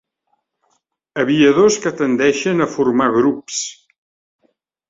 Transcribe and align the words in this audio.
Aviadors 1.25 1.77
que 1.85 1.93
tendeixen 2.01 2.65
a 2.65 2.69
formar 2.79 3.11
grups. 3.19 3.63